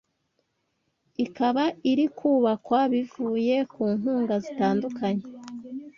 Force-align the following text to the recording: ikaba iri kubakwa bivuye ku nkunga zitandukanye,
ikaba 1.25 1.63
iri 1.91 2.05
kubakwa 2.17 2.79
bivuye 2.91 3.55
ku 3.71 3.81
nkunga 3.97 4.35
zitandukanye, 4.43 5.25